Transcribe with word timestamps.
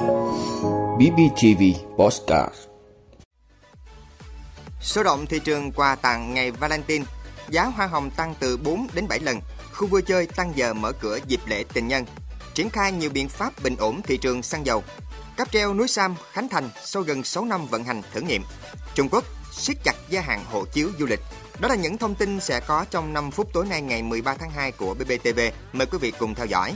BBTV 0.00 1.62
Postcard 1.96 2.54
Số 4.80 5.02
động 5.02 5.26
thị 5.26 5.38
trường 5.38 5.72
quà 5.72 5.94
tặng 5.94 6.34
ngày 6.34 6.50
Valentine, 6.50 7.04
giá 7.48 7.64
hoa 7.64 7.86
hồng 7.86 8.10
tăng 8.10 8.34
từ 8.40 8.56
4 8.56 8.86
đến 8.94 9.08
7 9.08 9.18
lần, 9.20 9.40
khu 9.72 9.86
vui 9.86 10.02
chơi 10.02 10.26
tăng 10.26 10.52
giờ 10.56 10.74
mở 10.74 10.92
cửa 10.92 11.18
dịp 11.26 11.40
lễ 11.46 11.64
tình 11.72 11.88
nhân, 11.88 12.04
triển 12.54 12.70
khai 12.70 12.92
nhiều 12.92 13.10
biện 13.10 13.28
pháp 13.28 13.62
bình 13.62 13.76
ổn 13.78 14.02
thị 14.02 14.16
trường 14.16 14.42
xăng 14.42 14.66
dầu. 14.66 14.82
Cáp 15.36 15.52
treo 15.52 15.74
núi 15.74 15.88
Sam 15.88 16.14
Khánh 16.32 16.48
Thành 16.48 16.70
sau 16.84 17.02
gần 17.02 17.24
6 17.24 17.44
năm 17.44 17.66
vận 17.66 17.84
hành 17.84 18.02
thử 18.12 18.20
nghiệm. 18.20 18.42
Trung 18.94 19.08
Quốc 19.10 19.24
siết 19.52 19.76
chặt 19.84 19.96
gia 20.08 20.20
hạn 20.20 20.44
hộ 20.50 20.64
chiếu 20.72 20.90
du 20.98 21.06
lịch. 21.06 21.20
Đó 21.60 21.68
là 21.68 21.74
những 21.74 21.98
thông 21.98 22.14
tin 22.14 22.40
sẽ 22.40 22.60
có 22.60 22.84
trong 22.90 23.12
5 23.12 23.30
phút 23.30 23.52
tối 23.52 23.66
nay 23.66 23.82
ngày 23.82 24.02
13 24.02 24.34
tháng 24.34 24.50
2 24.50 24.72
của 24.72 24.94
BBTV. 24.94 25.40
Mời 25.72 25.86
quý 25.86 25.98
vị 25.98 26.12
cùng 26.18 26.34
theo 26.34 26.46
dõi. 26.46 26.74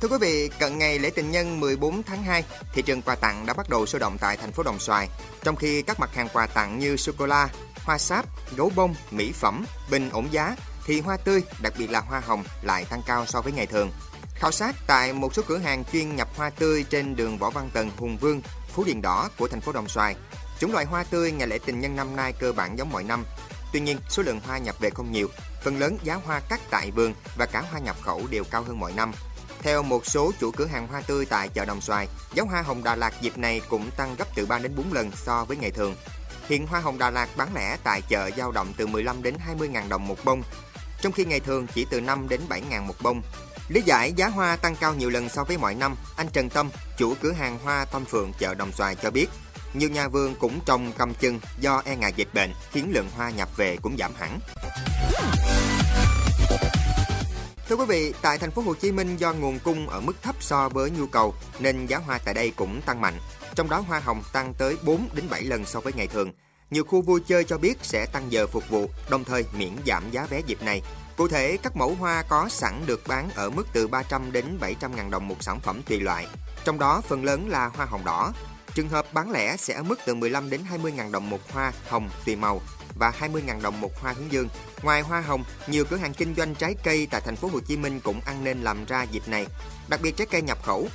Thưa 0.00 0.08
quý 0.08 0.16
vị, 0.20 0.50
cận 0.58 0.78
ngày 0.78 0.98
lễ 0.98 1.10
tình 1.10 1.30
nhân 1.30 1.60
14 1.60 2.02
tháng 2.02 2.22
2, 2.22 2.44
thị 2.72 2.82
trường 2.82 3.02
quà 3.02 3.14
tặng 3.14 3.46
đã 3.46 3.54
bắt 3.54 3.68
đầu 3.68 3.86
sôi 3.86 4.00
động 4.00 4.16
tại 4.20 4.36
thành 4.36 4.52
phố 4.52 4.62
Đồng 4.62 4.78
Xoài. 4.78 5.08
Trong 5.42 5.56
khi 5.56 5.82
các 5.82 6.00
mặt 6.00 6.14
hàng 6.14 6.28
quà 6.32 6.46
tặng 6.46 6.78
như 6.78 6.96
sô-cô-la, 6.96 7.48
hoa 7.84 7.98
sáp, 7.98 8.26
gấu 8.56 8.72
bông, 8.76 8.94
mỹ 9.10 9.32
phẩm, 9.32 9.64
bình 9.90 10.10
ổn 10.10 10.28
giá, 10.30 10.56
thì 10.86 11.00
hoa 11.00 11.16
tươi, 11.16 11.42
đặc 11.62 11.72
biệt 11.78 11.90
là 11.90 12.00
hoa 12.00 12.20
hồng 12.20 12.44
lại 12.62 12.84
tăng 12.84 13.02
cao 13.06 13.26
so 13.26 13.40
với 13.40 13.52
ngày 13.52 13.66
thường. 13.66 13.90
Khảo 14.34 14.52
sát 14.52 14.76
tại 14.86 15.12
một 15.12 15.34
số 15.34 15.42
cửa 15.46 15.58
hàng 15.58 15.84
chuyên 15.92 16.16
nhập 16.16 16.28
hoa 16.36 16.50
tươi 16.50 16.84
trên 16.90 17.16
đường 17.16 17.38
Võ 17.38 17.50
Văn 17.50 17.70
Tần, 17.72 17.90
Hùng 17.96 18.16
Vương, 18.16 18.40
Phú 18.68 18.84
Điền 18.84 19.02
Đỏ 19.02 19.28
của 19.38 19.48
thành 19.48 19.60
phố 19.60 19.72
Đồng 19.72 19.88
Xoài, 19.88 20.16
chủng 20.60 20.72
loại 20.72 20.84
hoa 20.84 21.04
tươi 21.04 21.32
ngày 21.32 21.48
lễ 21.48 21.58
tình 21.66 21.80
nhân 21.80 21.96
năm 21.96 22.16
nay 22.16 22.32
cơ 22.32 22.52
bản 22.52 22.78
giống 22.78 22.90
mọi 22.92 23.04
năm. 23.04 23.24
Tuy 23.72 23.80
nhiên, 23.80 23.98
số 24.08 24.22
lượng 24.22 24.40
hoa 24.46 24.58
nhập 24.58 24.76
về 24.80 24.90
không 24.90 25.12
nhiều, 25.12 25.28
phần 25.62 25.78
lớn 25.78 25.98
giá 26.02 26.14
hoa 26.14 26.40
cắt 26.40 26.60
tại 26.70 26.90
vườn 26.90 27.14
và 27.36 27.46
cả 27.46 27.60
hoa 27.70 27.80
nhập 27.80 27.96
khẩu 28.02 28.26
đều 28.30 28.44
cao 28.44 28.62
hơn 28.62 28.80
mọi 28.80 28.92
năm. 28.92 29.12
Theo 29.64 29.82
một 29.82 30.06
số 30.06 30.32
chủ 30.40 30.50
cửa 30.50 30.66
hàng 30.66 30.88
hoa 30.88 31.00
tươi 31.00 31.26
tại 31.26 31.48
chợ 31.48 31.64
Đồng 31.64 31.80
Xoài, 31.80 32.08
giá 32.34 32.42
hoa 32.42 32.62
hồng 32.62 32.84
Đà 32.84 32.96
Lạt 32.96 33.12
dịp 33.20 33.38
này 33.38 33.60
cũng 33.68 33.90
tăng 33.96 34.16
gấp 34.18 34.24
từ 34.34 34.46
3 34.46 34.58
đến 34.58 34.72
4 34.76 34.92
lần 34.92 35.10
so 35.16 35.44
với 35.44 35.56
ngày 35.56 35.70
thường. 35.70 35.94
Hiện 36.48 36.66
hoa 36.66 36.80
hồng 36.80 36.98
Đà 36.98 37.10
Lạt 37.10 37.28
bán 37.36 37.48
lẻ 37.54 37.76
tại 37.84 38.02
chợ 38.08 38.30
dao 38.36 38.52
động 38.52 38.72
từ 38.76 38.86
15 38.86 39.22
đến 39.22 39.34
20 39.38 39.68
ngàn 39.68 39.88
đồng 39.88 40.08
một 40.08 40.24
bông, 40.24 40.42
trong 41.00 41.12
khi 41.12 41.24
ngày 41.24 41.40
thường 41.40 41.66
chỉ 41.74 41.86
từ 41.90 42.00
5 42.00 42.28
đến 42.28 42.40
7 42.48 42.60
ngàn 42.60 42.86
một 42.86 42.94
bông. 43.02 43.22
Lý 43.68 43.82
giải 43.82 44.12
giá 44.12 44.28
hoa 44.28 44.56
tăng 44.56 44.76
cao 44.76 44.94
nhiều 44.94 45.10
lần 45.10 45.28
so 45.28 45.44
với 45.44 45.58
mọi 45.58 45.74
năm, 45.74 45.94
anh 46.16 46.28
Trần 46.32 46.48
Tâm, 46.48 46.70
chủ 46.98 47.14
cửa 47.20 47.32
hàng 47.32 47.58
hoa 47.58 47.84
Tâm 47.84 48.04
Phượng 48.04 48.32
chợ 48.38 48.54
Đồng 48.54 48.72
Xoài 48.72 48.96
cho 48.96 49.10
biết, 49.10 49.26
nhiều 49.74 49.90
nhà 49.90 50.08
vườn 50.08 50.34
cũng 50.34 50.60
trồng 50.66 50.92
cầm 50.98 51.14
chừng 51.14 51.40
do 51.60 51.82
e 51.84 51.96
ngại 51.96 52.12
dịch 52.16 52.34
bệnh 52.34 52.52
khiến 52.72 52.90
lượng 52.94 53.08
hoa 53.16 53.30
nhập 53.30 53.48
về 53.56 53.76
cũng 53.82 53.96
giảm 53.98 54.12
hẳn. 54.14 54.38
Thưa 57.68 57.76
quý 57.76 57.84
vị, 57.88 58.14
tại 58.22 58.38
thành 58.38 58.50
phố 58.50 58.62
Hồ 58.62 58.74
Chí 58.74 58.92
Minh 58.92 59.16
do 59.16 59.32
nguồn 59.32 59.58
cung 59.58 59.88
ở 59.88 60.00
mức 60.00 60.22
thấp 60.22 60.36
so 60.40 60.68
với 60.68 60.90
nhu 60.90 61.06
cầu 61.06 61.34
nên 61.58 61.86
giá 61.86 61.98
hoa 61.98 62.18
tại 62.24 62.34
đây 62.34 62.52
cũng 62.56 62.80
tăng 62.82 63.00
mạnh. 63.00 63.14
Trong 63.54 63.70
đó 63.70 63.80
hoa 63.80 64.00
hồng 64.00 64.22
tăng 64.32 64.54
tới 64.54 64.76
4 64.84 65.08
đến 65.14 65.24
7 65.30 65.42
lần 65.42 65.64
so 65.64 65.80
với 65.80 65.92
ngày 65.92 66.06
thường. 66.06 66.32
Nhiều 66.70 66.84
khu 66.84 67.02
vui 67.02 67.20
chơi 67.26 67.44
cho 67.44 67.58
biết 67.58 67.78
sẽ 67.82 68.06
tăng 68.06 68.32
giờ 68.32 68.46
phục 68.46 68.68
vụ, 68.68 68.90
đồng 69.08 69.24
thời 69.24 69.44
miễn 69.58 69.70
giảm 69.86 70.10
giá 70.10 70.26
vé 70.30 70.40
dịp 70.46 70.62
này. 70.62 70.82
Cụ 71.16 71.28
thể, 71.28 71.58
các 71.62 71.76
mẫu 71.76 71.94
hoa 72.00 72.22
có 72.28 72.48
sẵn 72.48 72.82
được 72.86 73.00
bán 73.08 73.30
ở 73.34 73.50
mức 73.50 73.66
từ 73.72 73.88
300 73.88 74.32
đến 74.32 74.58
700 74.60 74.96
ngàn 74.96 75.10
đồng 75.10 75.28
một 75.28 75.36
sản 75.40 75.60
phẩm 75.60 75.82
tùy 75.88 76.00
loại. 76.00 76.26
Trong 76.64 76.78
đó, 76.78 77.00
phần 77.00 77.24
lớn 77.24 77.48
là 77.48 77.66
hoa 77.66 77.86
hồng 77.86 78.04
đỏ. 78.04 78.32
Trường 78.74 78.88
hợp 78.88 79.12
bán 79.12 79.30
lẻ 79.30 79.56
sẽ 79.56 79.74
ở 79.74 79.82
mức 79.82 79.98
từ 80.06 80.14
15 80.14 80.50
đến 80.50 80.60
20 80.64 80.92
ngàn 80.92 81.12
đồng 81.12 81.30
một 81.30 81.52
hoa 81.52 81.72
hồng 81.88 82.10
tùy 82.26 82.36
màu 82.36 82.60
và 82.98 83.12
20.000 83.20 83.62
đồng 83.62 83.80
một 83.80 84.00
hoa 84.00 84.12
hướng 84.12 84.32
dương. 84.32 84.48
Ngoài 84.82 85.00
hoa 85.00 85.20
hồng, 85.20 85.44
nhiều 85.66 85.84
cửa 85.90 85.96
hàng 85.96 86.14
kinh 86.14 86.34
doanh 86.34 86.54
trái 86.54 86.74
cây 86.84 87.08
tại 87.10 87.20
thành 87.24 87.36
phố 87.36 87.48
Hồ 87.48 87.60
Chí 87.60 87.76
Minh 87.76 88.00
cũng 88.00 88.20
ăn 88.20 88.44
nên 88.44 88.62
làm 88.62 88.84
ra 88.84 89.02
dịp 89.02 89.28
này, 89.28 89.46
đặc 89.88 90.00
biệt 90.02 90.16
trái 90.16 90.26
cây 90.30 90.42
nhập 90.42 90.58
khẩu. 90.62 90.88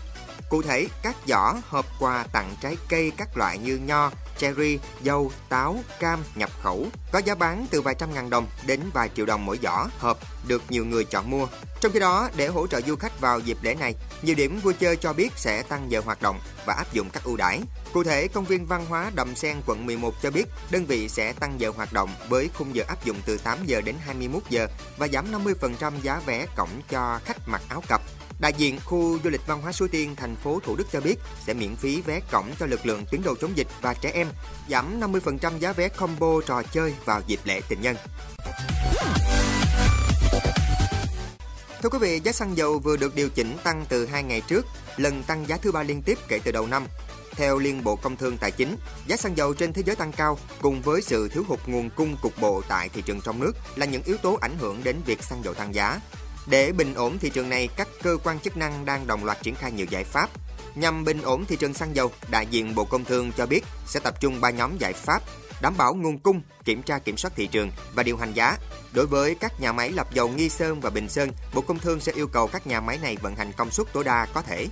Cụ 0.50 0.62
thể, 0.62 0.88
các 1.04 1.16
giỏ 1.28 1.54
hộp 1.70 1.86
quà 2.00 2.26
tặng 2.34 2.56
trái 2.62 2.78
cây 2.90 3.12
các 3.18 3.38
loại 3.38 3.58
như 3.58 3.78
nho, 3.78 4.12
cherry, 4.40 4.80
dâu, 5.06 5.32
táo, 5.50 5.80
cam 6.00 6.20
nhập 6.36 6.50
khẩu 6.62 6.88
có 7.12 7.20
giá 7.20 7.36
bán 7.36 7.66
từ 7.70 7.82
vài 7.82 7.96
trăm 8.00 8.14
ngàn 8.14 8.30
đồng 8.30 8.48
đến 8.66 8.80
vài 8.94 9.10
triệu 9.16 9.26
đồng 9.26 9.46
mỗi 9.46 9.60
giỏ 9.64 9.88
hộp 10.00 10.18
được 10.48 10.64
nhiều 10.70 10.86
người 10.86 11.06
chọn 11.06 11.30
mua. 11.30 11.48
Trong 11.82 11.92
khi 11.92 12.00
đó, 12.00 12.30
để 12.36 12.48
hỗ 12.48 12.68
trợ 12.68 12.82
du 12.82 12.96
khách 12.96 13.20
vào 13.20 13.40
dịp 13.40 13.58
lễ 13.62 13.76
này, 13.76 13.96
nhiều 14.22 14.36
điểm 14.36 14.60
vui 14.60 14.74
chơi 14.74 14.96
cho 14.96 15.14
biết 15.14 15.30
sẽ 15.36 15.64
tăng 15.64 15.92
giờ 15.92 16.02
hoạt 16.06 16.22
động 16.22 16.40
và 16.66 16.74
áp 16.74 16.94
dụng 16.94 17.10
các 17.10 17.24
ưu 17.24 17.38
đãi. 17.38 17.62
Cụ 17.94 18.04
thể, 18.04 18.28
công 18.28 18.46
viên 18.46 18.66
văn 18.66 18.86
hóa 18.86 19.12
Đầm 19.16 19.36
Sen 19.36 19.58
quận 19.66 19.86
11 19.86 20.14
cho 20.22 20.32
biết 20.32 20.46
đơn 20.72 20.86
vị 20.86 21.10
sẽ 21.10 21.34
tăng 21.34 21.60
giờ 21.60 21.72
hoạt 21.76 21.94
động 21.94 22.10
với 22.30 22.50
khung 22.54 22.76
giờ 22.76 22.84
áp 22.88 23.06
dụng 23.06 23.18
từ 23.26 23.38
8 23.38 23.58
giờ 23.66 23.82
đến 23.82 23.96
21 24.06 24.44
giờ 24.50 24.68
và 24.98 25.08
giảm 25.08 25.32
50% 25.32 25.94
giá 26.02 26.22
vé 26.26 26.46
cổng 26.56 26.82
cho 26.90 27.20
khách 27.26 27.48
mặc 27.48 27.62
áo 27.70 27.84
cặp. 27.88 28.02
Đại 28.40 28.54
diện 28.58 28.80
khu 28.86 29.20
du 29.24 29.30
lịch 29.30 29.48
văn 29.48 29.62
hóa 29.62 29.72
Suối 29.72 29.90
Tiên, 29.90 30.16
thành 30.16 30.36
phố 30.36 30.60
Thủ 30.64 30.76
Đức 30.76 30.88
cho 30.92 31.02
biết 31.02 31.16
sẽ 31.46 31.54
miễn 31.54 31.76
phí 31.76 32.02
vé 32.02 32.20
cổng 32.32 32.46
cho 32.60 32.66
lực 32.66 32.86
lượng 32.86 33.06
tuyến 33.12 33.22
đầu 33.24 33.36
chống 33.42 33.58
dịch 33.58 33.68
và 33.82 33.94
trẻ 33.94 34.12
em, 34.14 34.28
giảm 34.70 35.00
50% 35.00 35.60
giá 35.60 35.74
vé 35.74 35.88
combo 35.88 36.42
trò 36.46 36.64
chơi 36.64 36.94
vào 37.06 37.22
dịp 37.28 37.40
lễ 37.44 37.62
tình 37.70 37.82
nhân. 37.82 37.96
Thưa 41.82 41.90
quý 41.90 42.00
vị, 42.02 42.22
giá 42.24 42.32
xăng 42.32 42.58
dầu 42.58 42.80
vừa 42.80 42.98
được 42.98 43.16
điều 43.16 43.30
chỉnh 43.30 43.58
tăng 43.64 43.86
từ 43.90 44.06
2 44.06 44.24
ngày 44.24 44.42
trước, 44.48 44.66
lần 44.98 45.24
tăng 45.24 45.48
giá 45.48 45.58
thứ 45.58 45.72
ba 45.72 45.84
liên 45.84 46.02
tiếp 46.02 46.18
kể 46.28 46.40
từ 46.44 46.52
đầu 46.52 46.68
năm. 46.68 46.86
Theo 47.32 47.60
Liên 47.60 47.84
Bộ 47.84 47.96
Công 47.96 48.18
Thương 48.18 48.38
Tài 48.38 48.52
chính, 48.52 48.76
giá 49.08 49.18
xăng 49.18 49.38
dầu 49.38 49.54
trên 49.54 49.74
thế 49.74 49.84
giới 49.84 49.96
tăng 49.96 50.12
cao 50.12 50.38
cùng 50.62 50.82
với 50.82 51.02
sự 51.02 51.28
thiếu 51.28 51.44
hụt 51.48 51.60
nguồn 51.68 51.90
cung 51.90 52.18
cục 52.22 52.42
bộ 52.42 52.62
tại 52.68 52.90
thị 52.90 53.02
trường 53.06 53.22
trong 53.22 53.40
nước 53.40 53.52
là 53.76 53.86
những 53.86 54.04
yếu 54.04 54.18
tố 54.18 54.38
ảnh 54.42 54.58
hưởng 54.60 54.84
đến 54.84 54.96
việc 55.06 55.24
xăng 55.24 55.44
dầu 55.44 55.54
tăng 55.54 55.76
giá. 55.76 56.00
Để 56.50 56.72
bình 56.72 56.94
ổn 56.94 57.18
thị 57.20 57.30
trường 57.30 57.50
này, 57.50 57.70
các 57.76 57.88
cơ 58.04 58.18
quan 58.24 58.40
chức 58.40 58.58
năng 58.58 58.86
đang 58.86 59.08
đồng 59.08 59.26
loạt 59.26 59.42
triển 59.44 59.56
khai 59.56 59.72
nhiều 59.72 59.86
giải 59.90 60.04
pháp. 60.04 60.30
Nhằm 60.76 61.04
bình 61.04 61.22
ổn 61.22 61.46
thị 61.46 61.56
trường 61.56 61.74
xăng 61.74 61.96
dầu, 61.96 62.12
đại 62.30 62.46
diện 62.46 62.76
Bộ 62.76 62.86
Công 62.86 63.06
Thương 63.06 63.32
cho 63.38 63.46
biết 63.46 63.62
sẽ 63.86 64.00
tập 64.00 64.22
trung 64.22 64.42
3 64.42 64.50
nhóm 64.50 64.78
giải 64.78 64.94
pháp 64.94 65.24
đảm 65.62 65.74
bảo 65.78 65.94
nguồn 65.94 66.20
cung, 66.20 66.42
kiểm 66.66 66.84
tra 66.84 67.00
kiểm 67.00 67.18
soát 67.18 67.32
thị 67.36 67.48
trường 67.48 67.72
và 67.94 68.04
điều 68.04 68.18
hành 68.18 68.34
giá. 68.34 68.58
Đối 68.94 69.06
với 69.06 69.36
các 69.36 69.62
nhà 69.62 69.72
máy 69.72 69.92
lọc 69.92 70.14
dầu 70.14 70.30
Nghi 70.30 70.50
Sơn 70.50 70.82
và 70.82 70.90
Bình 70.90 71.10
Sơn, 71.10 71.32
Bộ 71.54 71.62
Công 71.62 71.80
Thương 71.80 72.00
sẽ 72.00 72.12
yêu 72.12 72.28
cầu 72.28 72.48
các 72.48 72.68
nhà 72.68 72.82
máy 72.82 73.00
này 73.02 73.18
vận 73.22 73.36
hành 73.36 73.52
công 73.58 73.72
suất 73.72 73.94
tối 73.94 74.04
đa 74.04 74.28
có 74.34 74.42
thể. 74.42 74.68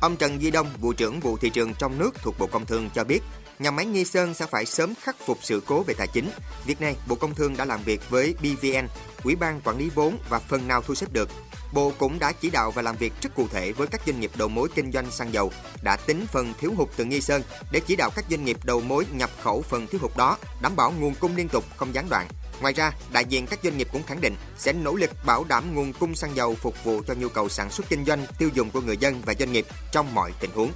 Ông 0.00 0.16
Trần 0.16 0.42
Duy 0.42 0.50
Đông, 0.50 0.68
vụ 0.80 0.92
trưởng 0.92 1.20
vụ 1.20 1.36
thị 1.36 1.50
trường 1.50 1.74
trong 1.74 1.98
nước 1.98 2.10
thuộc 2.22 2.38
Bộ 2.38 2.46
Công 2.46 2.66
Thương 2.66 2.90
cho 2.94 3.04
biết, 3.04 3.20
nhà 3.58 3.70
máy 3.70 3.86
Nghi 3.86 4.04
Sơn 4.04 4.34
sẽ 4.34 4.46
phải 4.46 4.66
sớm 4.66 4.94
khắc 5.02 5.16
phục 5.26 5.38
sự 5.42 5.62
cố 5.66 5.82
về 5.82 5.94
tài 5.98 6.06
chính. 6.06 6.30
Việc 6.66 6.80
này, 6.80 6.96
Bộ 7.08 7.16
Công 7.16 7.34
Thương 7.34 7.56
đã 7.56 7.64
làm 7.64 7.82
việc 7.82 8.10
với 8.10 8.34
BVN, 8.40 8.88
Ủy 9.24 9.36
ban 9.36 9.60
quản 9.60 9.78
lý 9.78 9.90
vốn 9.94 10.18
và 10.28 10.38
phần 10.38 10.68
nào 10.68 10.82
thu 10.82 10.94
xếp 10.94 11.12
được. 11.12 11.28
Bộ 11.72 11.92
cũng 11.98 12.18
đã 12.18 12.32
chỉ 12.32 12.50
đạo 12.50 12.70
và 12.70 12.82
làm 12.82 12.96
việc 12.96 13.12
rất 13.22 13.34
cụ 13.34 13.48
thể 13.48 13.72
với 13.72 13.86
các 13.86 14.00
doanh 14.06 14.20
nghiệp 14.20 14.30
đầu 14.36 14.48
mối 14.48 14.68
kinh 14.74 14.92
doanh 14.92 15.10
xăng 15.10 15.32
dầu, 15.32 15.52
đã 15.82 15.96
tính 15.96 16.26
phần 16.32 16.54
thiếu 16.60 16.72
hụt 16.76 16.88
từ 16.96 17.04
Nghi 17.04 17.20
Sơn 17.20 17.42
để 17.70 17.80
chỉ 17.86 17.96
đạo 17.96 18.10
các 18.16 18.24
doanh 18.30 18.44
nghiệp 18.44 18.56
đầu 18.64 18.80
mối 18.80 19.06
nhập 19.12 19.30
khẩu 19.42 19.62
phần 19.62 19.86
thiếu 19.86 20.00
hụt 20.02 20.16
đó, 20.16 20.38
đảm 20.62 20.76
bảo 20.76 20.92
nguồn 20.98 21.14
cung 21.14 21.36
liên 21.36 21.48
tục 21.48 21.64
không 21.76 21.94
gián 21.94 22.08
đoạn. 22.10 22.26
Ngoài 22.60 22.74
ra, 22.74 22.92
đại 23.12 23.24
diện 23.24 23.46
các 23.46 23.58
doanh 23.62 23.78
nghiệp 23.78 23.88
cũng 23.92 24.02
khẳng 24.02 24.20
định 24.20 24.34
sẽ 24.58 24.72
nỗ 24.72 24.94
lực 24.94 25.10
bảo 25.26 25.44
đảm 25.44 25.74
nguồn 25.74 25.92
cung 25.92 26.14
xăng 26.14 26.36
dầu 26.36 26.54
phục 26.54 26.84
vụ 26.84 27.02
cho 27.06 27.14
nhu 27.14 27.28
cầu 27.28 27.48
sản 27.48 27.70
xuất 27.70 27.88
kinh 27.88 28.04
doanh, 28.04 28.26
tiêu 28.38 28.50
dùng 28.54 28.70
của 28.70 28.80
người 28.80 28.96
dân 28.96 29.22
và 29.26 29.34
doanh 29.38 29.52
nghiệp 29.52 29.66
trong 29.92 30.14
mọi 30.14 30.32
tình 30.40 30.50
huống. 30.54 30.70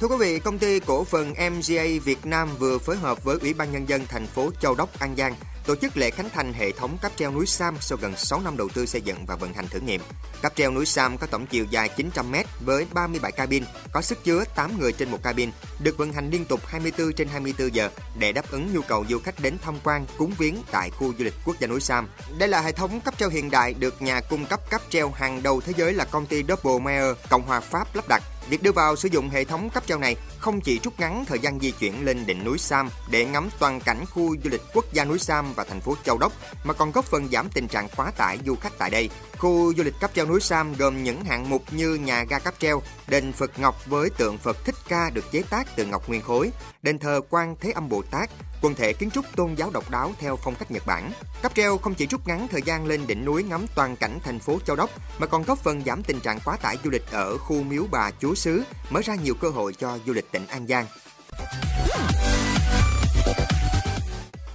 Thưa 0.00 0.06
quý 0.06 0.16
vị, 0.18 0.38
công 0.38 0.58
ty 0.58 0.80
cổ 0.80 1.04
phần 1.04 1.30
MGA 1.30 1.84
Việt 2.04 2.26
Nam 2.26 2.48
vừa 2.58 2.78
phối 2.78 2.96
hợp 2.96 3.24
với 3.24 3.38
Ủy 3.40 3.54
ban 3.54 3.72
Nhân 3.72 3.88
dân 3.88 4.06
thành 4.08 4.26
phố 4.26 4.50
Châu 4.60 4.74
Đốc, 4.74 4.98
An 4.98 5.16
Giang 5.16 5.34
tổ 5.66 5.76
chức 5.76 5.96
lễ 5.96 6.10
khánh 6.10 6.30
thành 6.30 6.52
hệ 6.52 6.72
thống 6.72 6.98
cáp 7.02 7.12
treo 7.16 7.32
núi 7.32 7.46
Sam 7.46 7.76
sau 7.80 7.98
gần 8.00 8.16
6 8.16 8.40
năm 8.40 8.56
đầu 8.56 8.68
tư 8.74 8.86
xây 8.86 9.00
dựng 9.00 9.26
và 9.26 9.36
vận 9.36 9.52
hành 9.52 9.68
thử 9.68 9.80
nghiệm. 9.80 10.00
Cáp 10.42 10.56
treo 10.56 10.70
núi 10.70 10.86
Sam 10.86 11.18
có 11.18 11.26
tổng 11.26 11.46
chiều 11.46 11.64
dài 11.70 11.88
900 11.96 12.32
m 12.32 12.34
với 12.60 12.86
37 12.92 13.32
cabin, 13.32 13.64
có 13.92 14.02
sức 14.02 14.24
chứa 14.24 14.44
8 14.54 14.80
người 14.80 14.92
trên 14.92 15.10
một 15.10 15.22
cabin, 15.22 15.50
được 15.82 15.98
vận 15.98 16.12
hành 16.12 16.30
liên 16.30 16.44
tục 16.44 16.60
24 16.66 17.12
trên 17.12 17.28
24 17.28 17.74
giờ 17.74 17.90
để 18.18 18.32
đáp 18.32 18.50
ứng 18.50 18.74
nhu 18.74 18.80
cầu 18.80 19.04
du 19.08 19.18
khách 19.18 19.40
đến 19.40 19.56
tham 19.62 19.74
quan, 19.84 20.06
cúng 20.18 20.32
viếng 20.38 20.56
tại 20.70 20.90
khu 20.90 21.14
du 21.18 21.24
lịch 21.24 21.34
quốc 21.44 21.56
gia 21.60 21.66
núi 21.66 21.80
Sam. 21.80 22.08
Đây 22.38 22.48
là 22.48 22.60
hệ 22.60 22.72
thống 22.72 23.00
cáp 23.00 23.18
treo 23.18 23.28
hiện 23.28 23.50
đại 23.50 23.74
được 23.74 24.02
nhà 24.02 24.20
cung 24.20 24.46
cấp 24.46 24.70
cáp 24.70 24.82
treo 24.90 25.10
hàng 25.10 25.42
đầu 25.42 25.60
thế 25.60 25.72
giới 25.76 25.92
là 25.92 26.04
công 26.04 26.26
ty 26.26 26.44
Double 26.48 26.84
Meyer, 26.84 27.16
Cộng 27.30 27.42
hòa 27.42 27.60
Pháp 27.60 27.96
lắp 27.96 28.04
đặt 28.08 28.22
Việc 28.48 28.62
đưa 28.62 28.72
vào 28.72 28.96
sử 28.96 29.08
dụng 29.12 29.30
hệ 29.30 29.44
thống 29.44 29.70
cấp 29.70 29.82
treo 29.86 29.98
này 29.98 30.16
không 30.38 30.60
chỉ 30.60 30.80
rút 30.84 31.00
ngắn 31.00 31.24
thời 31.24 31.38
gian 31.38 31.60
di 31.60 31.70
chuyển 31.70 32.04
lên 32.04 32.26
đỉnh 32.26 32.44
núi 32.44 32.58
Sam 32.58 32.88
để 33.10 33.24
ngắm 33.24 33.48
toàn 33.58 33.80
cảnh 33.80 34.04
khu 34.10 34.36
du 34.44 34.50
lịch 34.50 34.62
quốc 34.74 34.84
gia 34.92 35.04
núi 35.04 35.18
Sam 35.18 35.52
và 35.54 35.64
thành 35.64 35.80
phố 35.80 35.96
Châu 36.04 36.18
Đốc, 36.18 36.32
mà 36.64 36.74
còn 36.74 36.92
góp 36.92 37.04
phần 37.04 37.28
giảm 37.28 37.48
tình 37.54 37.68
trạng 37.68 37.88
quá 37.96 38.10
tải 38.16 38.38
du 38.46 38.56
khách 38.56 38.78
tại 38.78 38.90
đây. 38.90 39.10
Khu 39.38 39.74
du 39.74 39.82
lịch 39.82 39.94
cáp 40.00 40.14
treo 40.14 40.26
núi 40.26 40.40
Sam 40.40 40.74
gồm 40.74 41.04
những 41.04 41.24
hạng 41.24 41.50
mục 41.50 41.62
như 41.70 41.94
nhà 41.94 42.24
ga 42.24 42.38
cáp 42.38 42.54
treo, 42.58 42.82
đền 43.08 43.32
Phật 43.32 43.58
Ngọc 43.58 43.86
với 43.86 44.10
tượng 44.10 44.38
Phật 44.38 44.64
Thích 44.64 44.74
Ca 44.88 45.10
được 45.10 45.32
chế 45.32 45.42
tác 45.50 45.76
từ 45.76 45.84
ngọc 45.84 46.08
nguyên 46.08 46.22
khối, 46.22 46.50
đền 46.86 46.98
thờ 46.98 47.20
Quan 47.30 47.56
Thế 47.60 47.70
Âm 47.70 47.88
Bồ 47.88 48.02
Tát, 48.02 48.30
quần 48.62 48.74
thể 48.74 48.92
kiến 48.92 49.10
trúc 49.10 49.24
tôn 49.36 49.54
giáo 49.54 49.70
độc 49.70 49.90
đáo 49.90 50.12
theo 50.18 50.36
phong 50.36 50.54
cách 50.54 50.70
Nhật 50.70 50.86
Bản. 50.86 51.10
Cáp 51.42 51.54
treo 51.54 51.78
không 51.78 51.94
chỉ 51.94 52.06
rút 52.06 52.28
ngắn 52.28 52.48
thời 52.50 52.62
gian 52.62 52.86
lên 52.86 53.06
đỉnh 53.06 53.24
núi 53.24 53.42
ngắm 53.42 53.66
toàn 53.74 53.96
cảnh 53.96 54.18
thành 54.24 54.38
phố 54.38 54.58
Châu 54.66 54.76
Đốc 54.76 54.90
mà 55.18 55.26
còn 55.26 55.42
góp 55.42 55.58
phần 55.58 55.82
giảm 55.86 56.02
tình 56.02 56.20
trạng 56.20 56.38
quá 56.44 56.56
tải 56.56 56.78
du 56.84 56.90
lịch 56.90 57.10
ở 57.10 57.38
khu 57.38 57.62
Miếu 57.62 57.84
Bà 57.90 58.10
Chúa 58.20 58.34
Xứ, 58.34 58.62
mở 58.90 59.00
ra 59.04 59.14
nhiều 59.14 59.34
cơ 59.34 59.48
hội 59.48 59.72
cho 59.78 59.98
du 60.06 60.12
lịch 60.12 60.32
tỉnh 60.32 60.46
An 60.46 60.66
Giang. 60.66 60.86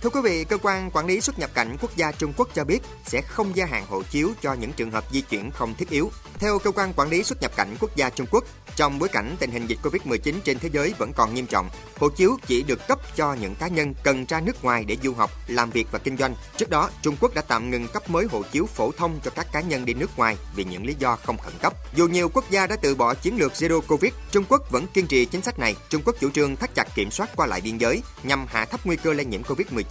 Thưa 0.01 0.09
quý 0.09 0.21
vị, 0.23 0.43
cơ 0.43 0.57
quan 0.61 0.91
quản 0.93 1.05
lý 1.05 1.21
xuất 1.21 1.39
nhập 1.39 1.49
cảnh 1.53 1.77
quốc 1.81 1.95
gia 1.95 2.11
Trung 2.11 2.33
Quốc 2.37 2.49
cho 2.53 2.63
biết 2.63 2.79
sẽ 3.05 3.21
không 3.21 3.55
gia 3.55 3.65
hạn 3.65 3.85
hộ 3.89 4.03
chiếu 4.03 4.29
cho 4.41 4.53
những 4.53 4.71
trường 4.73 4.91
hợp 4.91 5.03
di 5.11 5.21
chuyển 5.21 5.51
không 5.51 5.73
thiết 5.75 5.89
yếu. 5.89 6.11
Theo 6.39 6.59
cơ 6.59 6.71
quan 6.71 6.93
quản 6.93 7.09
lý 7.09 7.23
xuất 7.23 7.41
nhập 7.41 7.51
cảnh 7.55 7.75
quốc 7.79 7.95
gia 7.95 8.09
Trung 8.09 8.27
Quốc, 8.31 8.43
trong 8.75 8.99
bối 8.99 9.09
cảnh 9.09 9.35
tình 9.39 9.51
hình 9.51 9.67
dịch 9.67 9.79
Covid-19 9.83 10.35
trên 10.43 10.59
thế 10.59 10.69
giới 10.73 10.93
vẫn 10.97 11.13
còn 11.13 11.33
nghiêm 11.33 11.47
trọng, 11.47 11.69
hộ 11.97 12.09
chiếu 12.09 12.37
chỉ 12.47 12.63
được 12.63 12.87
cấp 12.87 12.99
cho 13.15 13.33
những 13.33 13.55
cá 13.55 13.67
nhân 13.67 13.93
cần 14.03 14.25
ra 14.25 14.41
nước 14.41 14.63
ngoài 14.63 14.85
để 14.85 14.97
du 15.03 15.13
học, 15.13 15.31
làm 15.47 15.69
việc 15.69 15.87
và 15.91 15.99
kinh 15.99 16.17
doanh. 16.17 16.35
Trước 16.57 16.69
đó, 16.69 16.89
Trung 17.01 17.15
Quốc 17.19 17.33
đã 17.33 17.41
tạm 17.41 17.69
ngừng 17.69 17.87
cấp 17.87 18.09
mới 18.09 18.25
hộ 18.31 18.43
chiếu 18.51 18.65
phổ 18.65 18.91
thông 18.91 19.19
cho 19.23 19.31
các 19.31 19.47
cá 19.51 19.61
nhân 19.61 19.85
đi 19.85 19.93
nước 19.93 20.17
ngoài 20.17 20.37
vì 20.55 20.63
những 20.63 20.85
lý 20.85 20.95
do 20.99 21.15
không 21.15 21.37
khẩn 21.37 21.53
cấp. 21.61 21.73
Dù 21.95 22.07
nhiều 22.07 22.29
quốc 22.29 22.45
gia 22.49 22.67
đã 22.67 22.75
từ 22.75 22.95
bỏ 22.95 23.13
chiến 23.13 23.37
lược 23.37 23.53
Zero 23.53 23.81
Covid, 23.81 24.13
Trung 24.31 24.43
Quốc 24.49 24.71
vẫn 24.71 24.87
kiên 24.87 25.07
trì 25.07 25.25
chính 25.25 25.41
sách 25.41 25.59
này. 25.59 25.75
Trung 25.89 26.01
Quốc 26.05 26.15
chủ 26.19 26.29
trương 26.29 26.55
thắt 26.55 26.75
chặt 26.75 26.87
kiểm 26.95 27.11
soát 27.11 27.29
qua 27.35 27.47
lại 27.47 27.61
biên 27.61 27.77
giới 27.77 28.01
nhằm 28.23 28.45
hạ 28.47 28.65
thấp 28.65 28.85
nguy 28.85 28.95
cơ 28.95 29.13
lây 29.13 29.25
nhiễm 29.25 29.41
Covid-19 29.43 29.90